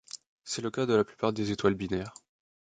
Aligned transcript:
C'est 0.43 0.63
le 0.63 0.71
cas 0.71 0.87
de 0.87 0.95
la 0.95 1.03
plupart 1.03 1.31
des 1.31 1.51
étoiles 1.51 1.75
binaires. 1.75 2.15